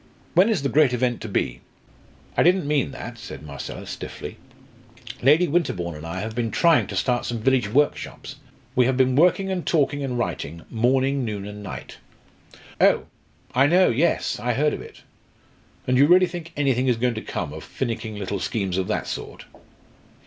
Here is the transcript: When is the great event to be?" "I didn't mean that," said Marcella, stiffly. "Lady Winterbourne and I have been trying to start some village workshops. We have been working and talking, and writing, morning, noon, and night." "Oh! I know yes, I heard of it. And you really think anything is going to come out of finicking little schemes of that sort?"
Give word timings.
When 0.33 0.49
is 0.49 0.63
the 0.63 0.67
great 0.69 0.93
event 0.93 1.21
to 1.21 1.27
be?" 1.29 1.61
"I 2.35 2.41
didn't 2.41 2.67
mean 2.67 2.89
that," 2.89 3.19
said 3.19 3.43
Marcella, 3.43 3.85
stiffly. 3.85 4.37
"Lady 5.21 5.47
Winterbourne 5.47 5.93
and 5.93 6.07
I 6.07 6.21
have 6.21 6.33
been 6.33 6.49
trying 6.49 6.87
to 6.87 6.95
start 6.95 7.23
some 7.23 7.37
village 7.37 7.69
workshops. 7.71 8.37
We 8.75 8.87
have 8.87 8.97
been 8.97 9.15
working 9.15 9.51
and 9.51 9.63
talking, 9.63 10.03
and 10.03 10.17
writing, 10.17 10.63
morning, 10.71 11.23
noon, 11.23 11.45
and 11.45 11.61
night." 11.61 11.97
"Oh! 12.79 13.05
I 13.53 13.67
know 13.67 13.91
yes, 13.91 14.39
I 14.39 14.53
heard 14.53 14.73
of 14.73 14.81
it. 14.81 15.03
And 15.85 15.99
you 15.99 16.07
really 16.07 16.25
think 16.25 16.51
anything 16.57 16.87
is 16.87 16.97
going 16.97 17.13
to 17.13 17.21
come 17.21 17.53
out 17.53 17.57
of 17.57 17.63
finicking 17.63 18.15
little 18.15 18.39
schemes 18.39 18.79
of 18.79 18.87
that 18.87 19.05
sort?" 19.05 19.45